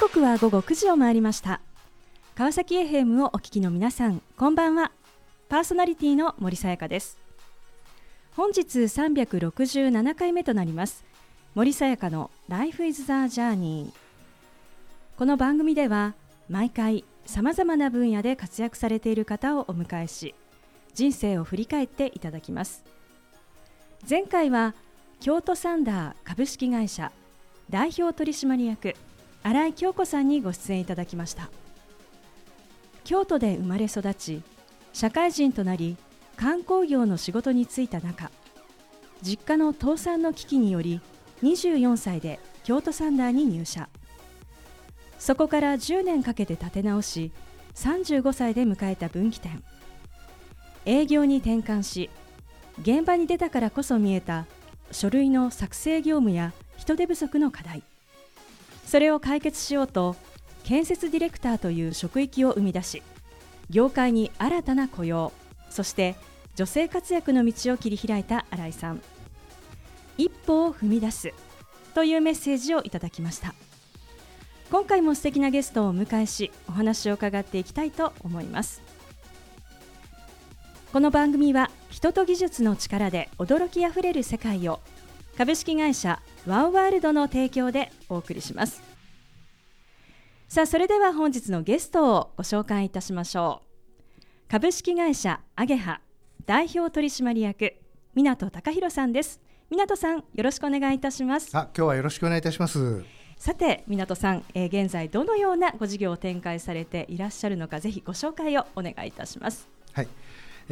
[0.00, 1.60] 刻は午後9時を回りました。
[2.34, 4.92] 川崎 FM をお聞きの皆さんこんばんは。
[5.50, 7.18] パーソナリティの森さやかです。
[8.34, 11.04] 本日367回目となります
[11.54, 13.90] 森さやかの Life is the Journey
[15.18, 16.14] この番組では
[16.48, 20.34] 毎回さまざまな分野で活躍されている方をお迎えし
[20.94, 22.84] 人生を振り返っていただきます。
[24.08, 24.74] 前回は
[25.20, 27.12] 京都サンダー株式会社
[27.68, 28.94] 代表取締役
[29.42, 31.50] 新井京子さんにご出演いただきました。
[33.04, 34.42] 京都で生まれ育ち
[34.92, 35.96] 社会人となり
[36.36, 38.30] 観光業の仕事に就いた中
[39.22, 41.00] 実家の倒産の危機により
[41.42, 43.88] 24歳で京都サンダーに入社。
[45.18, 47.32] そこから10年かけて立て直し
[47.74, 49.62] 35歳で迎えた分岐点。
[50.86, 52.10] 営業に転換し
[52.80, 54.46] 現場に出たからこそ見えた
[54.92, 57.82] 書類の作成業務や人手不足の課題。
[58.90, 60.16] それを解決しようと
[60.64, 63.02] 建設ディレクターという職域を生み出し
[63.70, 65.32] 業界に新たな雇用
[65.70, 66.16] そして
[66.56, 69.00] 女性活躍の道を切り開いた新井さん。
[70.18, 71.32] 一歩を踏み出す
[71.94, 73.54] というメッセージをいただきました。
[74.70, 78.82] 今回も素敵なゲストをお迎えしお話を伺っていきたいと思います。
[80.92, 84.80] この番組は人と技術の力で驚きあふれる世界を
[85.38, 88.82] 株式会社ワンワールドの提供でお送りします。
[90.48, 93.62] さあそれでは本日のゲストをご紹介いたしましょ
[94.18, 94.22] う。
[94.48, 96.00] 株式会社アゲハ
[96.46, 97.74] 代表取締役
[98.14, 99.40] 港隆弘さんです。
[99.70, 101.56] 港さんよろしくお願いいたします。
[101.56, 103.04] あ今日はよろしくお願いいたします。
[103.36, 109.68] さて港さん、えー、現在どのようなご事業を展開されていらっしゃるのかぜひご紹介をお願いいたします。
[109.92, 110.08] はい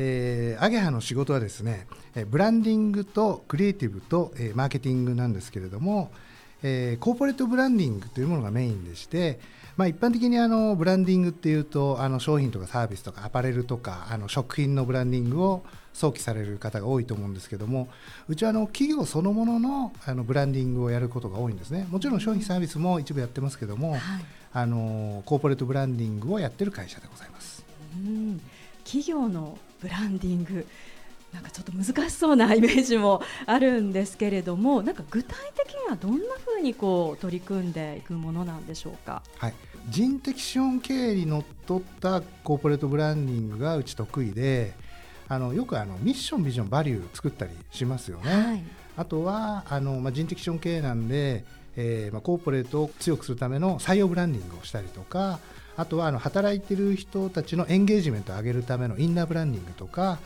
[0.00, 6.12] えー、アゲハの仕事はですね、えブランディングとクリエイティブと、えー、マーケティングなんですけれども、
[6.62, 9.40] えー、コーポレートブランディングというものがメインでして、
[9.76, 17.88] まあ、一般的にあのブランディングっていうとあの商品とかサービスとかアパレルとかあの食品のブランディングを想起される方が多いと思うんですけども
[18.28, 21.88] うちはあの企業そのもののあのブランディングをやることが多いんですね。
[21.90, 24.00] もちろん商品サービスも一部やってますけども、はい、
[24.52, 27.64] あのコーポレートブランディングをやってる会社でございます。
[27.96, 28.40] うん。
[28.84, 30.66] 企業のブランディング。
[31.32, 39.54] なんかちょっと難しそうな イメージもあるんですけれどもなんか具体的にはどんなふうにこう取り組んでいくものなんでしょうか、はい、
[39.90, 44.72] 人的資本経営にのっとったコーポレートブランディングがうち得意で
[45.28, 48.32] あのよくあのミッションビジョンバリュー作ったりしますよね。
[48.32, 48.64] はい、
[48.96, 51.44] あとはあの、まあ、人的資本経営なんで、
[51.76, 55.38] えーまあ、コーポレートを強くするための採用ブランディングをしたりとか
[55.78, 60.18] あとはあの働いてる人たちのエンゲージメントを上げるためのインナーブランディングとか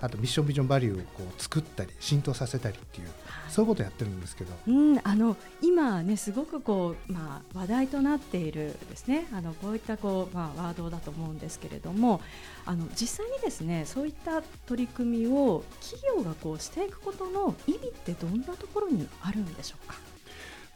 [0.00, 9.26] あとミッションビジョンバリューをこう作ったり浸透させたりっていう、はい、そういうことをやってるんですけど、うん、あの今ねすごくこう、まあ、話題となっているですね。
[9.32, 12.20] あのこういったこう、まあ、ワードだと思うんですけれども
[12.66, 20.15] あの実際にですねそういった取り組みを企業がこうしていくことの意味ってどんなところにあるんでしょうか？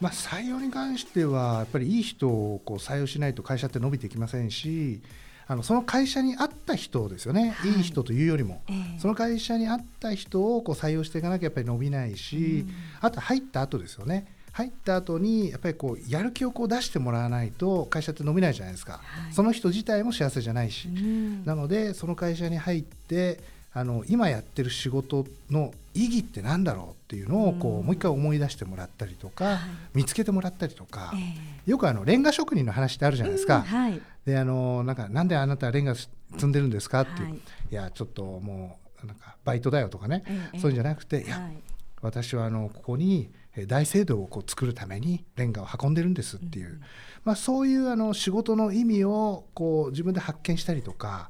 [0.01, 5.01] まあ、採用に関してはやっぱりいい人をこう採用しないと会社って伸びていきませんし
[5.47, 14.27] あのその会社に合った人ですよね、はい、いい人というよりも、えー、その会社に合った人をこう採用していかなきゃやっぱり伸びないし、うん、あと入った後ですよね。
[14.53, 23.39] 入った後にやっぱりこうやる気をこう出してもらわないと会社って伸びないじゃないですか、はい、その人自体も幸せじゃないし、うん、なのでその会社に入って
[23.73, 29.59] あの今やってる仕事の意義って何だろうっていうのをこう、もう一回思い出してもらったりとか、はい、
[29.93, 33.61] 見つけてもらったりとか、えー、よくあのレンガ職人の話ってあるじゃないですか。
[33.61, 36.09] はい、であのなんかなんであなたはレンガ積
[36.45, 40.23] んでるんですかっていい、いやちょっともうなんかバイトだよとかね、
[40.53, 41.49] えー、そういうんじゃなくて、いや
[42.01, 43.29] 私はあのここに
[43.67, 46.81] 大聖堂をこう作るためにレンガを運んでるんですっていう、うん、
[47.23, 51.29] まあ、そういうあの仕事の意味をこう自分で発見したりとか。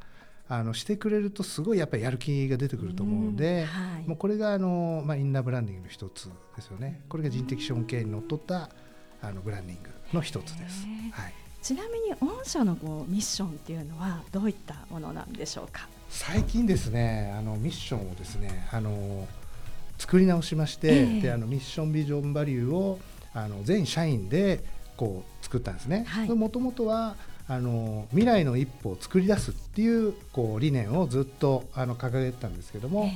[0.53, 6.99] あのしてくれるとすごいやっぱりやる気が出てくると思うので、はい、もうこれがあの、まあ、インナーブランディングの一つですよね。
[7.07, 8.69] これが人的資本経営にのっとった
[9.21, 10.85] あのブランディングの一つです。
[11.13, 15.87] はい、ちなみに御社のこうミッションっていうのはどういったものなんでしょうか？
[16.09, 19.25] 最近ですねあのミッションをですねあの
[19.97, 22.99] 作り直しまして、えー、であのミッションビジョンバリューを
[23.33, 24.61] あの全社員で
[24.97, 26.05] こう作ったんですね。
[26.27, 27.15] もともとは
[27.51, 33.11] あの未来の一歩を作り出すっていうこう理念をずっとあの掲げてたんですけども、えー、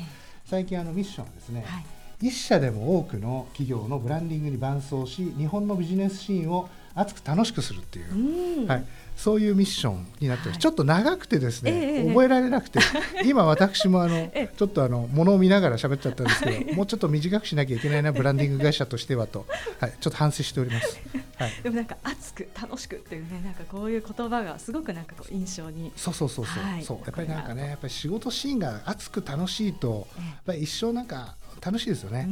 [0.45, 8.85] 最近あのミッションはですね、はい、一社でも多くの企業のブランディングに伴走し日本のビジネスシーンを熱く楽しくするっていう、はい、
[9.15, 12.79] そういうミッションになってます、はい、ちょっと長くてですね、えー、覚えられなくて、
[13.25, 19.45] 今私もあの、えー、ちょっとあのものを見ながら喋っちゃったんですけど、もうちょっと短くしなきゃいけないなブランディング会社としてはと、
[19.79, 20.99] はい、ちょっと反省しております。
[21.37, 26.63] はい、でもなんか熱く楽しくっていうねなんかこういう言葉がすごくなんかこう印象にそうそうそうそう。
[26.63, 26.97] はい、そう。
[26.97, 31.35] やっぱりなんかねやっぱり仕事シーンが熱く楽しいと、やっぱり一生なんか
[31.65, 32.27] 楽しいですよね。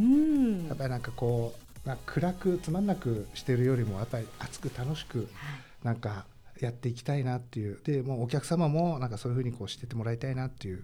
[0.67, 5.27] やっぱりなんかこうまあ、暗くつまんなくしてるよりもやっぱり熱く楽しく
[5.83, 6.25] なんか
[6.61, 7.79] やっていきたいなっていう。
[7.83, 10.83] でもうお客様もなんかそういうふうにこうしててもらいたいなっていう、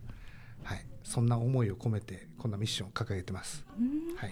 [0.64, 3.66] はい、そんな思いを込めてこんなミッションを掲げてます。
[4.18, 4.32] はい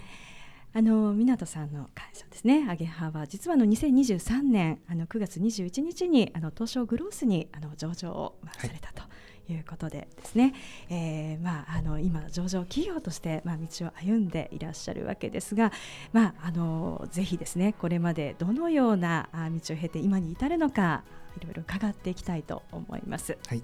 [0.74, 9.04] あの湊さんの会社ですね、アゲハは実はあの2023年あの9月21日にあの東証グロースにあの上場をされたと
[9.52, 10.54] いうことでですね、
[10.90, 15.72] えー、まあ、あの今上場企業として、まあ、道を歩んでいらっしゃるわけですが、
[16.14, 21.04] まあ、あのぜひですねこれまでどのような道を経て今に至るのか
[21.40, 23.38] いろいろ伺っていきたいと思います。
[23.48, 23.64] はい、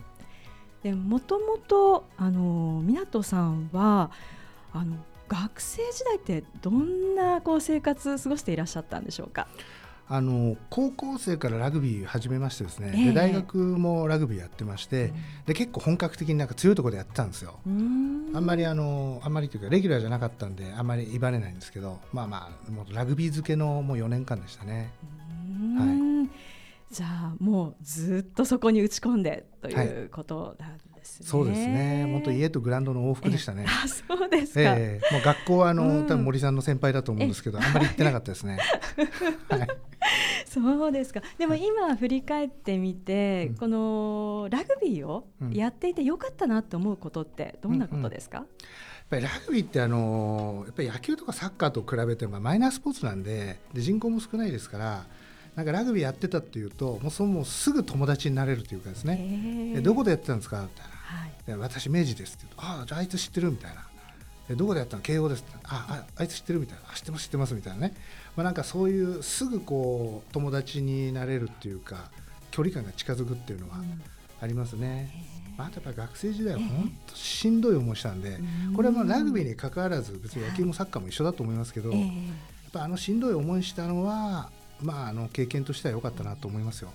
[0.83, 4.11] でもともとあの湊さんは
[4.71, 4.97] あの
[5.27, 9.47] 学生時代ってどんなこう生活過ごしていらっしゃったんでしょうか？
[10.09, 15.13] あの高校生からラグビー始めましてですね、えー、で大学もラグビーやってまして、うん、
[15.47, 17.59] で結構本格的になんか強いところでやってたんですよ。
[17.65, 24.91] あんまりあのあんまりというかレギュラーじゃなかったんであんまり威張れないんですけどまあまあもうラグビー漬けのもう4年間でしたね。
[25.77, 29.73] はい、じゃあもうずっとそこに打ち込んでとい
[30.05, 31.27] うことなんですね。
[31.27, 32.07] そうですね。
[32.11, 33.65] 本当家とグラウンドの往復でしたね。
[33.69, 34.61] あ、そうですか。
[34.61, 38.57] えー、もう学校はあの、うん、多分森さんの先輩だと思うんですけど、あんまり行ってなかったですね。
[39.49, 39.67] はい。
[40.47, 41.21] そうですか。
[41.37, 48.39] でも今振り返ってみて、このラグビーをやっていてよかったなと思うことってどんなことですか？
[48.39, 48.49] うんうん
[49.11, 55.05] やっぱりラグビーってあのやっぱり野球とかサッカーと比べてまあマイナースポーツなんでで人口も少ないですから
[55.55, 60.61] なんかラグビーやってたっていうともうそのすぐ友達になれるというかですね、どこでやってたんですか？
[60.63, 60.83] みた
[61.47, 63.85] いな、はい、私明治ですって言うとああじゃああいつ知ってるみたいな。
[64.47, 65.01] でどこでやったの？
[65.03, 66.83] 慶応ですってあああいつ知ってるみたいな。
[66.91, 67.95] あ知ってます知ってますみたいなね、
[68.35, 72.11] まあ、なんかそういうすぐこう友達になれるっていうか
[72.51, 73.77] 距離感が近づくっていうのは
[74.41, 75.13] ありますね。
[75.57, 78.37] うん、あとやっぱ学生時代は本当しんどい思いしたんで、
[78.75, 82.01] これはまあラグビーに関わらず別に野球もサッカーも一緒だと思いますけど、やっ
[82.73, 84.51] ぱあのしんどい思いしたのは
[84.81, 86.91] まあ、あの経験としては良かったなと思いますよ。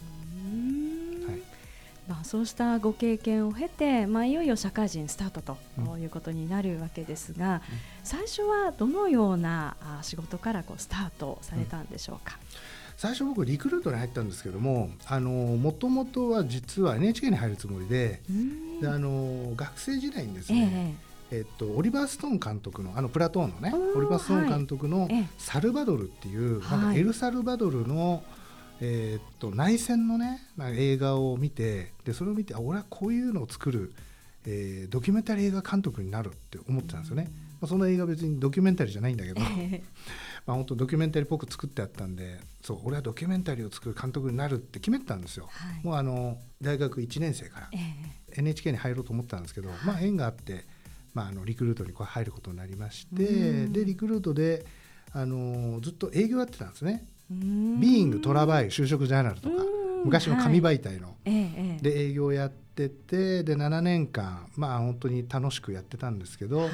[2.09, 7.61] はいまあ、そうしたご経験を経て、まあ、いよいよ社会人スタートということになるわけですが、うん、
[8.03, 12.39] 最初はどのような仕事からこうスタートされたんでしょうか？
[12.41, 12.79] うん。
[12.99, 18.21] 最初僕リクルートに入ったんですけどももともとは実は NHK に入るつもりで
[18.81, 20.97] であの学生時代にですね、
[21.31, 25.09] えええっと、オリバー・ストーン監督のあのプラトーンのねオリバー・ストーン監督の
[25.39, 28.25] 「サルバドル」っていう、はい、なんかエルサルバドルの、
[28.81, 30.41] えー、っと内戦のね
[30.77, 33.93] 映画を見てでそれを見てあ俺はこういうのを作る、
[34.47, 37.29] えー、ドキュメンタリー映画監督になるって思ってたんですよね。
[37.61, 39.41] まあ、その映画別にドキュメンタリーじゃないんだけど、
[40.47, 45.49] まあ本当ドキュメンタリーっぽく作ってあったんでそう俺はドキュメンタリーを作る監督になるって決めてたんですよ。
[45.51, 47.71] はい、もうあの大学1年生から
[48.33, 50.65] NHK に入ろうと思ったんですけど、まあ縁があって。
[51.15, 54.65] まあ、あのリクルートにこう入ることになりまして、でリクルートで
[55.13, 57.09] あのずっと営業やってたんですね。
[57.31, 59.65] ビーイングトラバイ就職ジャーナルとか。
[60.05, 66.71] 昔の紙媒体の、はい、で営業やっててで7年間まあ本当に楽しくやってたんですけど、はい、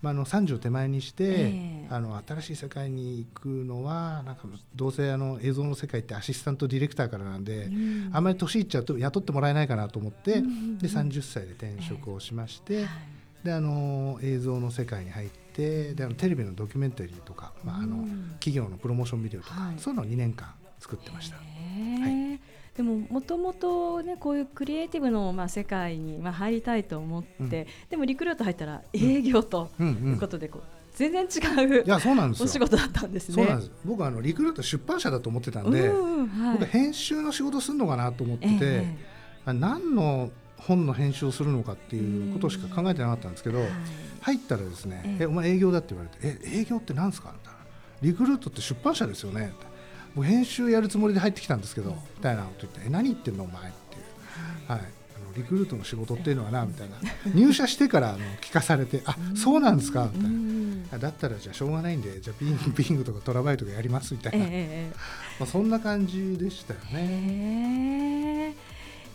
[0.00, 4.42] まあ、あの30手前にして、えー、あの新しい世界に行くのはなんか
[4.74, 12.74] どうせあの映像の世界ってアシスタントディレクターからなんで、うん、あんまり年いっちゃうと雇ってもらえないかなと思って、うん、で30歳で転職をしまして。
[12.74, 13.16] えーはい。
[13.46, 21.36] であの映像の世界に入ってであのテレビのドキュメンタリーとか、まあ、あの企業のプロモーションビデオとか、はい、そういうのを2年間作ってました。
[21.36, 22.40] はい。
[22.76, 27.48] でももともとねこういうクリエイティブのまあ世界にまあ入りたいと思って、うん、
[27.88, 30.62] でもリクルート入ったら営業ということでこう、
[30.94, 33.34] 全然違ういやそうなんですお仕事だったんですね。
[33.34, 33.70] そうなんです。
[33.82, 43.60] 僕はあのリクルート出版社だと思ってたんで、うんはい、僕編集の仕事するのかなと思ってて、えー、何の本の編集をするのかっていうことしか考えてなかったんですけど、
[44.20, 47.58] 入ったらですね「えお前営業だ」って言われて「え営業って何ですか?」みたいな
[48.02, 49.52] 「リクルートって出版社ですよね」
[50.14, 56.96] もう編集やるつもりで入ってきたんですけど、みたいなこと言って「え何言ってんのお前」っていう、はい、あのリクルートの仕事っていうのはなみたいな。
[57.34, 60.30] 入社してからあの聞かされて「あそうなんですか」みたい
[60.92, 64.46] な「だったらじゃあしょうがないんでじゃあビングビングとかトラバイとかやります」みたいな、
[65.38, 68.54] まあ、そんな感じでしたよね。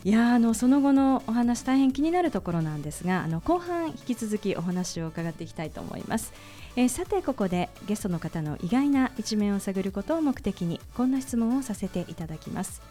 [0.04, 6.32] いやあのその後のお話大変気になるところなんですがあの後半引き続きお話を伺っていきたいと思います、
[6.74, 12.82] えー、さてここでゲストの方の意外な一面を探ることを目的にこんな質問をさせていただきます。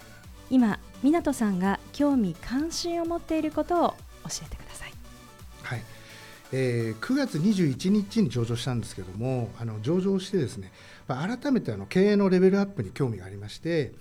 [0.51, 3.95] 今湊さんが興味関心を持っていることを教
[4.45, 4.93] えてください。
[5.63, 5.81] はい、
[6.51, 10.71] えー、9月21日に上場したんですけどもあの上場してですね
[11.07, 13.93] 改めてあの経営のレベルアップに興味がありまして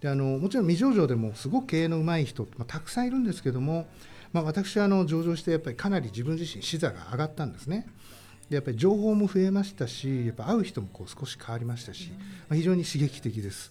[0.00, 3.88] であのもちろん未上場でもすごく経営のうまい人、まあ、たくさんいるんですけども、
[4.32, 7.86] まあ、私はあの上場してやっぱりかなり自分自身視座が上がったんですね。
[8.48, 12.10] でやっぱり情報も増えましたしやっぱ会う人もこう少し変わりましたし、
[12.48, 13.70] まあ、非常に刺激的です。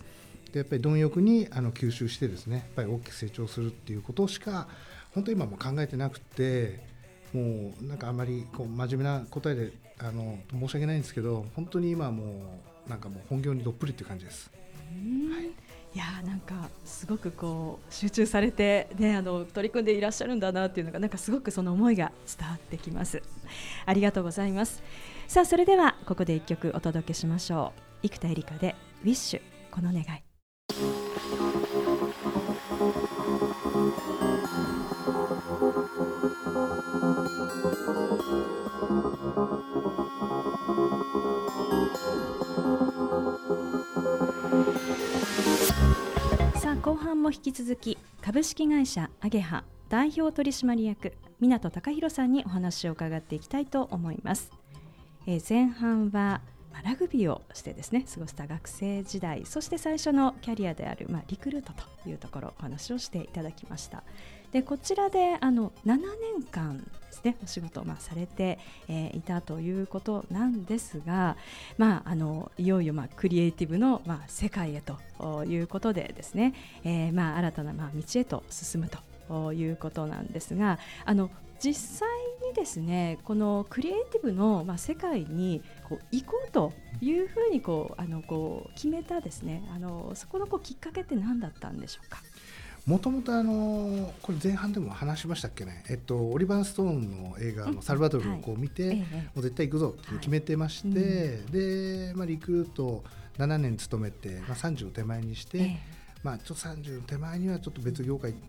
[0.52, 4.68] でやっぱり貪欲にあの吸収してですねやっぱり大きく成長するっていうことしか
[5.14, 6.80] 本当今も考えてなくて
[7.34, 14.52] もうなんかあんまりこう真面目な答えであの申し訳ないんですけど本当に今もうなんかもう本業にどっぷりっていう感じです。
[15.34, 15.57] はい
[15.96, 23.24] いやなんかすごくこう集中されて、ね、あの取り組んでいらっしゃるんだなっていうのがなんかすごくその思いが伝わってきます。
[23.86, 24.84] ありがとうございます。
[25.28, 28.08] さあそれではここで一曲お届けしましょう。
[28.08, 29.42] 生田絵梨花でウィッシュ
[29.72, 31.67] この願い。
[46.88, 54.54] 後半も引き続き株式会社アゲハ代表取締役湊貴弘さんにお話を伺っていきたいと思います。
[55.26, 56.40] えー、前半は
[56.86, 64.04] ラグビーをしてですね過ごした学生時代そして最初のキャリアである、まあ、リクルートというところお話をしていただきました
[64.58, 66.00] でこちらであの7
[66.40, 71.38] 年間ですねお仕事をまあされて、えー、いたということなんですが、
[71.78, 78.90] まあ、あのいよいよまあクリエイティブのまあ世界へということでですね、えー、まあ新たなまあ道へと進む
[79.30, 82.10] ということなんですがあの実際
[82.50, 92.18] にですねこのクリエイティブのまあ世界にこう行こうというふうにこうあのこう決めたですねあのそこのこうきっかけって何だったんでしょうか？
[92.88, 99.04] もともとあのこれ前半でも話しましたっけね、えっと、オリバー・ストーンの映画の「サルバドル」をこう見て、も
[99.36, 103.04] う絶対行くぞって決めてまして、で、まあ、リクルート
[103.38, 105.78] 7年勤めて、まあ、30手前にして、
[106.24, 108.42] まあ、ちょっと30手前にはちょっと別業界行っ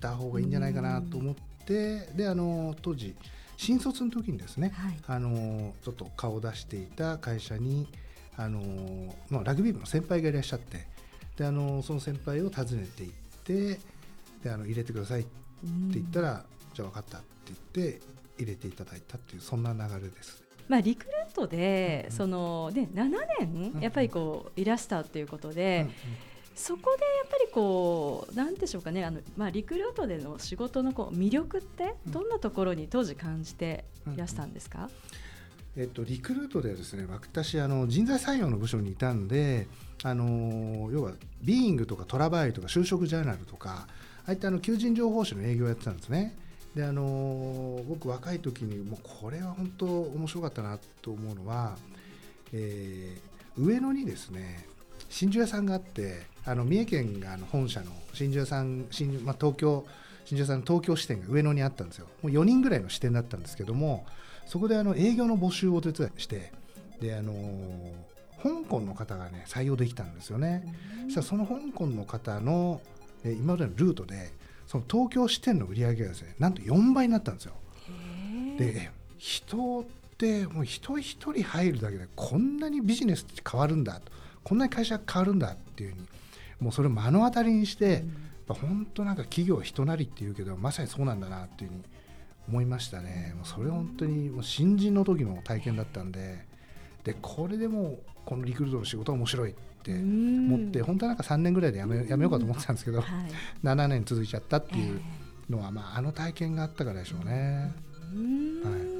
[0.00, 3.14] た方がいいんじゃないかなと思って、であの当時
[3.56, 7.86] 新卒の時にですね、はい、あのちょっと顔を出していた会社に
[8.36, 10.88] あの、まあ、ラグビー部の先輩がいらっしゃって
[11.36, 13.25] であのその先輩を訪ねていって。
[13.46, 13.78] て
[14.42, 15.30] であの入れてくださいって
[15.92, 18.00] 言ったら、じゃあ分かったって言って
[18.38, 20.42] 入れていただいたっていうそんな流れです。
[20.68, 23.10] まあ、リクルートで、うん、そのね、7
[23.40, 25.94] 年やっぱりこういらしたということで、うんうん、
[26.56, 34.90] そこでやっぱりこうなんでしょうかねあの、まあ、リクルートでの仕事のこう魅力ってどんなところに当時感じていらしたんですか、うんうん
[35.78, 39.66] えっと、リクルートではですね私あの人材採用の部署にいたんで
[40.02, 43.86] あの要はビーイングとかトラバイとか就職ジャーナルとか
[44.26, 46.34] ああいったあの求人情報誌の営業をやってたんですね。
[46.74, 51.76] であの僕若い時にもうこれは本当面白かったなと思うのは、
[52.52, 54.66] えー、上野にですね
[55.08, 59.86] 真珠屋さんがあってあの三重県があの本社の真珠屋さん真、まあ、東京
[60.26, 64.04] 真珠屋さんの東京支店が上野にあったんですよもう4人ぐらいの支店だったんですけども
[64.46, 66.52] そこであの営業の募集をお手伝いして
[67.00, 67.32] であの
[68.42, 70.64] 香港の方がね採用できたんですよね。
[71.04, 72.80] そしたらその香港の方の、
[73.24, 74.30] え今までのルートで
[74.66, 77.54] その東京支店の売り上げがですねなんと4倍になったんですよ。
[78.58, 79.84] で人っ
[80.16, 84.12] てもう人一人入るだけでこんなにビジネスって変わるんだと
[84.44, 86.06] こんなに会社が変わるんだっていうふうに
[86.60, 88.04] もうそれを目の当たりにして、
[88.48, 91.82] うん、本当なんか企業人なりっていうけどまさにそうなんだなっていうふうに
[92.48, 93.32] 思いましたね。
[93.36, 96.44] もうそれ本当にもう新人の時の体験だったんで
[97.04, 103.06] でこれでもこのリクルートの仕事は面白いって思って本当はなんか3年ぐらいでやめやめようかと思ってたんですけど、はい、
[103.64, 105.00] 7年続いちゃったっていう
[105.48, 107.72] のは、まあ、あの体験があったからでしょうね。
[108.64, 108.96] はい。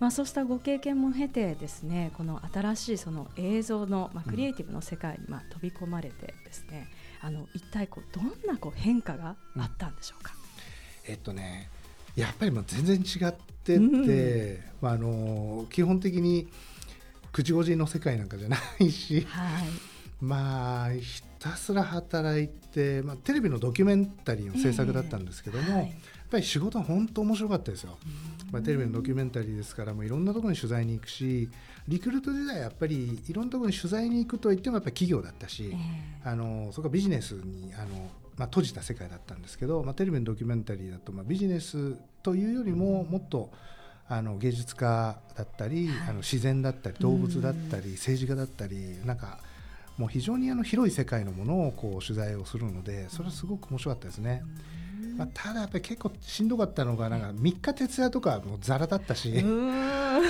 [0.00, 6.88] まあ、そうしたご経験も経てですねこの新しいその映像の、まあ、クリエイティブの世界にまあ飛び込まれてですね、
[7.22, 10.32] うん、あの一体こうどんなこう変化があったんでしょうか、
[11.06, 11.68] うん、えっとね
[12.20, 16.48] やっぱりもう全然違ってて、うん、まあ、あの基本的に
[17.32, 19.64] 口ごじの世界なんかじゃないし、はい、
[20.20, 25.90] まあひたすら働いて、まあ、テレビのドキュメンタリーの制作だったんですけども、えーはい、やっ
[26.30, 27.96] ぱり仕事は本当面白かったですよ。
[28.50, 31.48] まあ、テレビのドキュメンタリーですからもういろんなところに取材に行くし
[31.86, 38.10] リクルート時代やっぱりいろんなところに取材に行くといってもやっぱり企業だったし、えー、あのそこはビジネスにあの
[38.40, 43.50] まあ、閉じた世界だったんですけど、まあ、テレビのドキュメンタリーだと、まあ、ビジネスというよりももっと
[44.08, 49.38] あの芸術家だったり、はい、あの自然だったり動物だったり、政治家だったりなんか
[49.96, 54.42] もう非常にあの広い世界のものをこう取材をするのでそれはすごく面白かったですね。
[55.16, 59.30] まあ、ただやっぱり結構しんどかったのがなんか3日徹夜とかもうざらだったし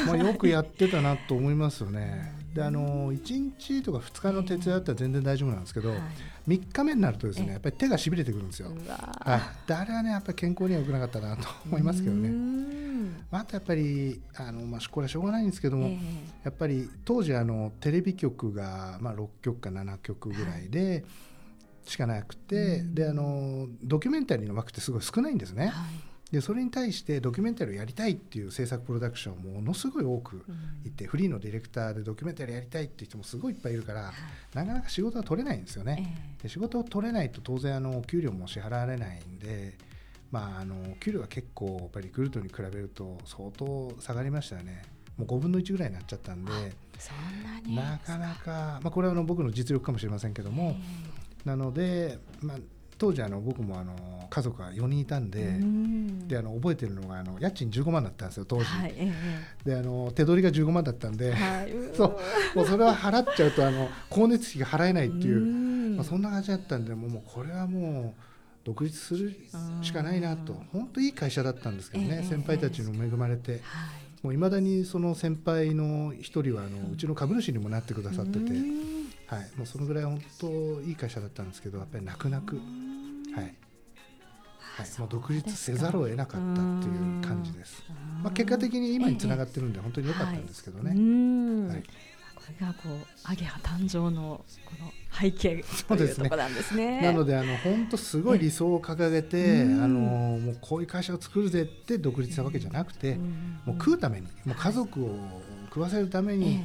[0.06, 2.39] まあよくやってたなと思いますよね。
[2.54, 5.98] であの1日とか2日の徹夜だったら全然大丈夫なんですけど、はい、
[6.48, 8.70] 3日目になるとですねやっぱり手がしびれてくるんですよ。
[8.88, 12.30] はい、あれはねやっぱり健康には良くなかったなと思いますけどね。
[13.30, 15.96] またやっぱりあの、まあ、これはしょうがないんですけども、えー、
[16.44, 20.88] やっぱり当時あのテレビ局が、まあ、6局か7局ぐらいで。
[20.88, 21.04] はい
[21.82, 25.68] しかなくて、であのドキュメンタリーの枠ってすごい少ないんですね。
[25.68, 30.44] はいでそれに対してドキュメンタリーをやりたいっていう制作プロダクションものすごい多く
[30.84, 36.16] いて、うん、フリーのディレクターでドキュメンタリーやりたいっていう人もすごいいっぱいいるから、はい、なかなか仕事が取れないんですよね。
[36.36, 39.76] えー、で仕事を取れないと当然あの給料も支払われないんで、
[40.30, 44.82] まあ、あの給料は結構やっぱりリクルートに比べると相当下がりましたよね。
[45.16, 46.52] もう5分の1ぐらいになっちゃったんで
[47.74, 48.18] なか。
[48.18, 50.76] なか、まあ、これはあの僕の実力かもしれませんけども、
[51.44, 52.58] なので、まあ、
[53.00, 53.94] 当時あの僕もあの
[54.28, 56.28] 家族が4人いたんでん。
[56.28, 58.94] であの覚えてるのがあの家賃15万だったんですよ当時、はい、
[59.64, 62.04] であの手取りが15万だったんで、はい、 そ
[62.54, 68.22] うもうそれは払っちゃうとあの光熱費が払えないっていうまあ、そんな感じだったんでもうこれはもう。
[68.62, 69.34] 独立する
[69.80, 70.52] しかないなと。
[70.70, 73.60] 本当いい会社だったんですけどね、えー、先輩たちにも恵まれて、はい、
[74.22, 78.52] もういまだにその先輩の一人はあのうちの株主にもなってくださってて。
[79.30, 82.60] はい、もうそのぐらい本当いい会社だったんですけどやっぱり泣く泣く、
[83.34, 83.44] はい。
[83.44, 85.00] はい。
[85.00, 87.82] もう独立せざるを得なかったっていう感じです。
[88.22, 90.90] まあ、結果的に今につながってるんで本当に良かったんですけどね。
[90.90, 91.82] はい、
[92.34, 97.00] これがこうアゲハ誕生のこの背景というところなんですね。
[97.00, 99.88] なのであの本当すごい理想を掲げて、あの
[100.38, 103.16] もうこういう会社を作るぜって独立したわけじゃなくて、
[103.64, 105.16] もう食うためにもう家族を
[105.66, 106.60] 食わせるために、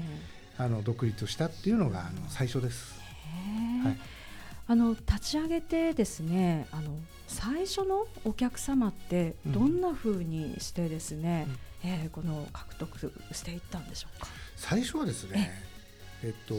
[0.57, 2.99] あの独立したっていうのがあの最初です。
[3.83, 3.97] はい、
[4.67, 6.97] あの立ち上げてですねあの
[7.27, 11.47] 最初のお客様ってどんなふうにしてですね、
[11.83, 14.27] うん、えー、この獲得していったんでしょうか？
[14.55, 15.51] 最初はですね
[16.23, 16.55] えっと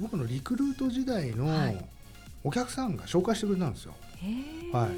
[0.00, 1.48] 僕のリクルート時代の
[2.44, 3.94] お客さんが紹介してくれたんですよ。
[4.72, 4.90] はい、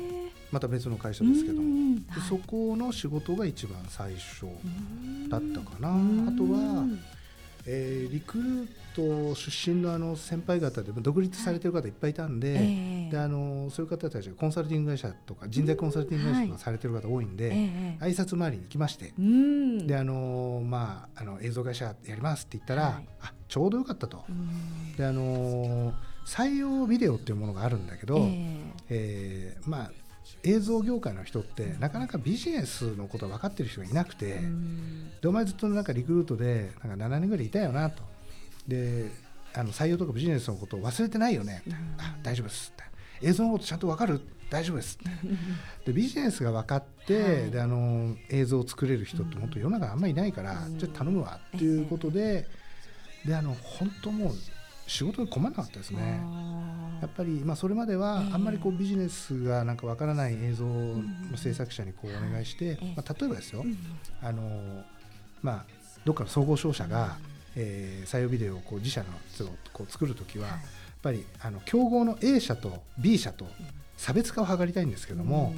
[0.50, 4.46] また別の会社ですけども、はい、そこの仕事が一番最初
[5.28, 5.90] だったかな。
[6.28, 6.85] あとは
[7.66, 17.57] えー、リクルート出身のあの先輩方で独立されてる方いっぱいいたんでえー、であのそういう方たちがコンサルティング会社とか人材コンサルティング会社とかされてる方多いんで、はい。
[17.57, 19.12] えー、挨拶回りに行きまして、
[19.87, 24.25] であの、まあ、あの映像会社やりますって言ったら、はい、あちょうどよかったと。
[24.96, 25.94] であの
[26.27, 29.90] 採用ビデオっていうものがあるんだけど、えー、えー、まあ
[30.44, 34.40] 映像業界の人ってなかなかビジネスのこと分かってる人がいなくて、
[35.20, 38.02] でお前ずっとなんかリクルートでなんか7年ぐらいいたよなと。
[38.66, 39.11] で
[39.54, 41.62] あの採用とかビジネスのことを忘れてないよね、
[41.98, 42.72] あ大丈夫です。
[43.20, 44.20] 映像のことちゃんと分かる。
[44.50, 44.98] 大丈夫です。
[45.87, 52.46] でビジネスが分かって、はい、であの映像を作れる人って本当世の中あんまりいないから、じゃあ頼むわっていうことで、
[53.24, 54.35] であの本当もう
[54.87, 56.20] 仕事に困らなかったですね。
[57.03, 61.03] やっぱり、まあ、それまではあんまりこうビジネスがなんかわからない映像の
[61.37, 63.65] 制作者にこうお願いして、まあ、例えばですよ、
[64.23, 64.85] あの
[65.43, 65.65] まあ、
[66.05, 67.19] どっかの総合商社が、
[67.57, 70.59] えー、採用ビデオをこう自社のをこう作る時は、やっ
[71.03, 73.47] ぱりあの競合の A 社と B 社と
[73.97, 75.55] 差別化を図りたいんですけども、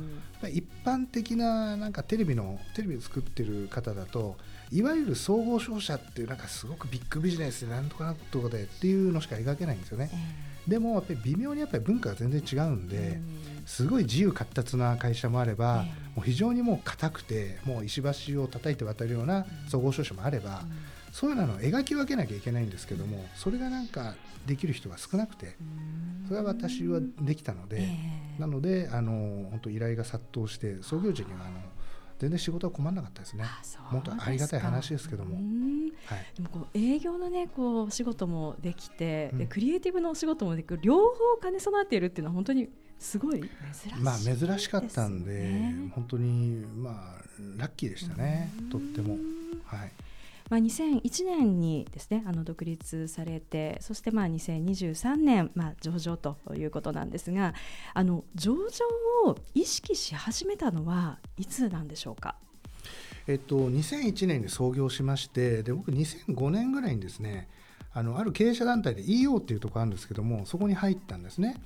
[0.48, 4.36] 一般的ななんかテレビのテレビを作ってる方だと
[4.72, 10.10] いわゆる総合商社っていうなんかすごくビッグビジネスでなんとかなとかでっていうのしか描けないんですよね。
[10.12, 10.18] えー、
[10.66, 13.20] でもやっぱり微妙にやっぱり文化が全然違うんで、
[13.66, 20.72] すごい自由闊達な会社もあれば、えー、もう非常にもう硬くてもう石橋を叩いて渡るような総合商社もあれば、うん、
[21.12, 24.14] そういうのを描き分けなきゃいけないんですけどもそれがなんか
[24.46, 25.56] できる人が少なくて、
[26.28, 31.60] それは私はできたので、えー、なのであの本当依頼が殺到して創業時にはあの
[32.24, 33.44] 全然仕事は困らなかったですね。
[33.90, 35.34] 本当ありがたい話ですけども。
[35.34, 35.40] は
[36.16, 40.78] い、でもこう営業のねこうお仕事もできて、うん、でクリエイティブのお仕事もできる。
[40.80, 47.22] 両方兼ね備えているっていうのは本当にすごい珍しい、ね、まあ珍しかったんで本当にまあ
[47.58, 48.50] ラッキーでしたね。
[48.70, 49.18] とっても。
[49.66, 49.92] はい。
[50.50, 57.54] まあ、2001年にですねあの独立されてそしてまあ2023年、まあ、上場ということなんですが
[57.94, 58.60] あの上場
[59.30, 62.36] を意識し始めたのはいつなんでしょうか？
[63.26, 67.48] えっと、2001年に創業しましてで僕2005年ぐらいにですね
[67.94, 71.56] あのある経営者団体で EO っていうところあるんですけどもそこに入ったんですね。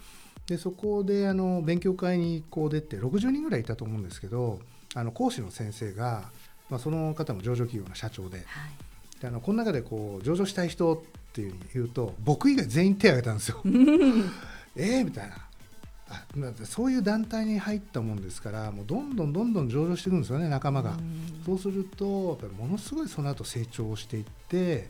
[0.46, 4.60] でそこであの勉強会にこう出て60人ぐらいいたと思うんですけど
[4.94, 6.30] あの講師の先生が、
[6.70, 10.98] まあ、その方も上場企業の社長ではい、であのこの中でこう上場したい人っ
[11.32, 13.62] ていうふうに言うと僕以外全員手を挙げたんですよ。
[14.76, 15.36] えーみたいな
[16.10, 16.24] あ
[16.64, 20.96] そういう団体に入ったもんですからもうどんどんどんどん上場していくんですよね仲間が。
[21.44, 24.88] そうするとやっぱりものすごいその後成長していって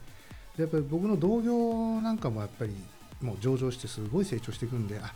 [0.57, 2.75] やっぱり僕の同業なんかもやっぱり
[3.21, 5.13] もう上場してすごい成長していくんであ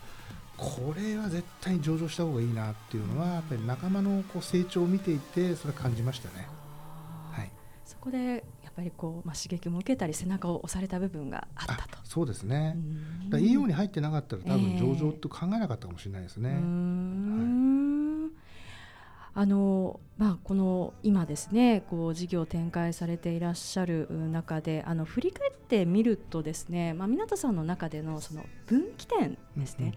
[0.62, 6.46] これは絶対に上場した方がいいなっていうのはやっぱり仲間のこう成長を見ていてそれは感じましたね。
[7.32, 7.50] はい、
[7.84, 11.98] そこでやっぱりこう、まあ、刺激も受けたり背中を押された部分があったと。
[12.04, 12.76] そうですね。
[13.28, 16.50] だいいように入ってなかったら多分上場って考えなかったかもしれないですね。
[16.50, 17.82] えー、はい
[19.34, 29.92] あのまあ、この今ですねこう事業を展開されていらっしゃる中であの振り返ってみるとですね、まあ、湊さんの中でのその分岐点ですね、うん、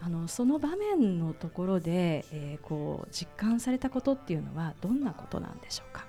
[0.00, 6.06] あのその場面のところで、えー、こう実感されたことっていうのはどんなことなんでしょうか？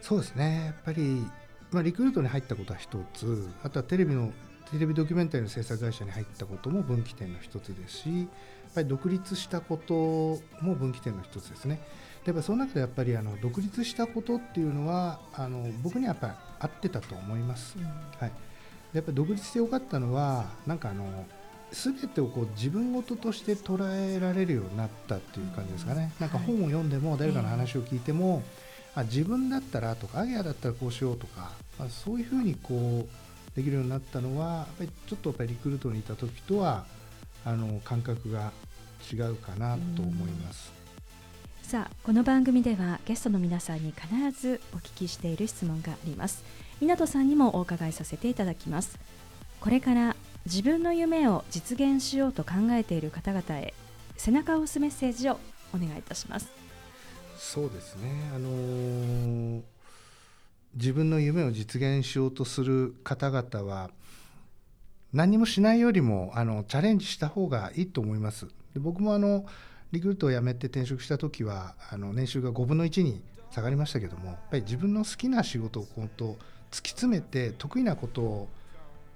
[0.00, 1.24] そうですねやっぱり、
[1.70, 4.32] まあ、リクルートに入ったことは一つあとはテレビの
[4.70, 8.28] テレビドキュメンタリーの制作会社に入ったことも分岐点の一つですしやっ
[8.74, 9.94] ぱり独立したこと
[10.62, 11.80] も分岐点の一つですね。
[12.26, 17.76] やっぱその中でやっぱりあの独立したことっていうのはあの僕にはやっぱり合ってたと思います。
[17.78, 17.90] うん、は
[18.26, 18.32] い、
[18.92, 21.24] やっぱり独立してよかったのはなんかあの
[21.72, 26.12] 全てをこう自分事として捉えられるようになったっていう感じですかね。
[26.18, 28.42] なんか本を読んでも誰かの話を聞いても、
[28.94, 36.84] あ自分だったらとかアゲアだったらこうしようとか、まあ、そういうふうにこうできるようになったのはやっぱりちょっとやっぱりリクルートにいた時とは
[37.44, 38.52] あの感覚が
[39.12, 40.72] 違うかなと思います。
[41.62, 46.42] さあこの番組ではゲストの皆さんに必ずお聞きしている質問があります。
[46.80, 48.98] 湊さんにもお伺いさせていただきます。
[49.60, 50.16] これから
[50.48, 53.74] 自分の夢を実現しようと考えている方々へ
[54.16, 55.38] 背中を押すメッセージを
[55.74, 56.48] お願いいたします。
[57.36, 58.30] そうですね。
[58.34, 59.62] あのー、
[60.74, 63.90] 自分の夢を実現しようとする方々は
[65.12, 68.46] 何もしないよりもあのチャレンジした方がいいと思います。
[68.72, 69.44] で僕もあの
[69.92, 76.24] リクルートを辞めて転職した時はあの年収が5分の1に下がりましたけどもやっぱり自分の好きな仕事を本当
[76.70, 78.48] 突き詰めて得意なことを、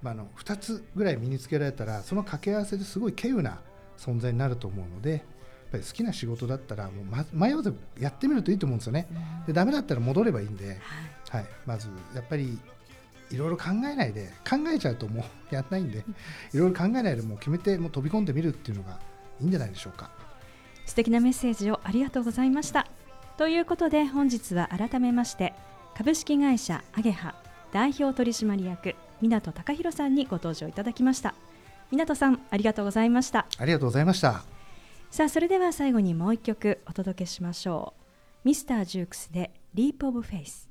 [0.03, 3.61] まあ、あの2つぐらい身につけられたらその掛け合わせですごい稀有な
[3.97, 5.21] 存在になると思うのでやっ
[5.73, 9.07] ぱり好きな仕事だったらもう迷わずやってみるといいと思うんですよね。
[9.47, 10.79] でダメだったら戻ればいいんで、
[11.31, 12.59] はい、まずやっぱり
[13.31, 16.05] いろいろ考えないで考えちゃうともう やらないんで
[16.53, 18.99] いろいろ考えないでもう決めてもう飛び込んでみるっていうのが
[19.41, 20.11] いいんじゃないでしょうか。
[20.85, 22.89] 素敵なメッセージをありがとうございました
[23.39, 25.55] ということで本日は改めまして
[25.97, 27.35] 株式会社揚羽
[27.73, 31.35] 代表取締役湊剛宏さんにご登場いただきました。
[31.93, 33.47] 湊さんありがとうございました。
[33.57, 34.43] ありがとうございました。
[35.11, 37.95] さあそれでは最後にもう一曲お届けしましょ
[38.45, 38.49] う。
[38.49, 40.69] Mr Jukes で Leap of Faith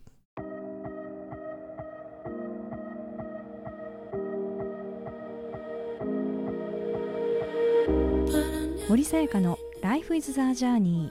[8.90, 11.10] 森さやかの Life is the Journey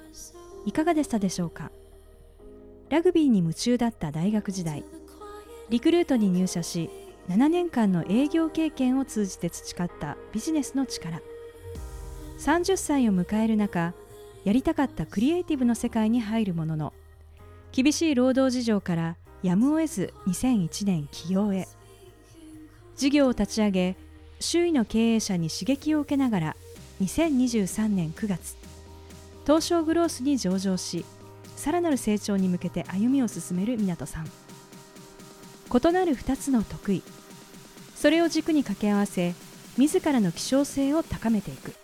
[0.67, 1.71] いかがでしたでしょうか？
[2.91, 4.85] ラグビーに夢中だった大学時代。
[5.71, 6.91] リクルートに入社し
[7.29, 11.21] 7年間の営業経験を通じて培ったビジネスの力。
[12.39, 13.93] 30歳を迎える中
[14.45, 16.95] やりたかったクリエイティブの世界に入るものの
[17.71, 21.69] 厳しい労働事情からやむを得ず2001年起業へ。
[22.97, 23.97] 事業を立ち上げ
[24.41, 26.57] 周囲の経営者に刺激を受けながら
[27.03, 28.57] 2023年9月
[29.47, 31.05] 東証グロースに上場し
[31.57, 34.27] さらなる成長に向けて歩みを進める湊さん。
[35.73, 37.03] 異なる2つの得意。
[37.95, 39.35] それを軸に掛け合わせ
[39.77, 41.75] 自らの希少性を高めていく。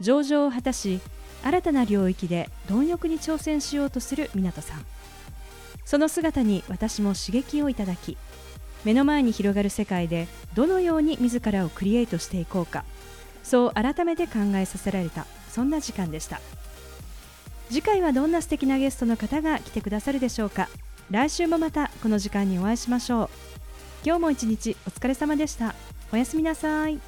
[0.00, 1.00] 上場を果たし
[1.42, 4.84] 新たな領域で貪欲に挑戦しようとする湊さん。
[5.84, 8.16] その姿に私も刺激をいただき
[8.84, 12.84] 目の前に広がる世界でどのように自らをクリエイトしていこうか
[13.44, 16.40] そう改めて考えさせられたそんな時間でした。
[17.68, 20.68] 次回はどんな素敵なゲストの方が来てくださるでしょうか。
[21.10, 23.28] 来週もまたこの時間にお会いしましょう。
[24.04, 25.74] 今日も一日お疲れ様でした。
[26.12, 27.00] おやすみなさい。